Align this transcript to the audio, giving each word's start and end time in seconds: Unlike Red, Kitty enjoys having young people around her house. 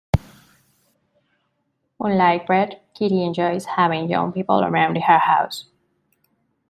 Unlike 1.99 2.49
Red, 2.49 2.81
Kitty 2.95 3.21
enjoys 3.23 3.65
having 3.65 4.09
young 4.09 4.31
people 4.31 4.63
around 4.63 4.95
her 4.95 5.19
house. 5.19 5.67